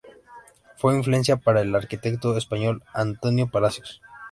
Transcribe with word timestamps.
Fue 0.77 0.95
influencia 0.95 1.37
para 1.37 1.61
el 1.61 1.75
arquitecto 1.75 2.35
español 2.35 2.83
Antonio 2.91 3.51
Palacios. 3.51 4.01